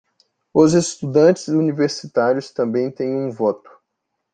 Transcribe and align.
Os 0.51 0.73
estudantes 0.73 1.47
universitários 1.47 2.49
também 2.49 2.89
têm 2.89 3.15
um 3.15 3.29
voto 3.29 3.69